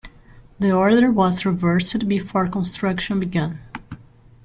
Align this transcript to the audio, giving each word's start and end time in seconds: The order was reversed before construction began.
The 0.57 0.71
order 0.71 1.11
was 1.11 1.45
reversed 1.45 2.07
before 2.09 2.47
construction 2.47 3.19
began. 3.19 3.59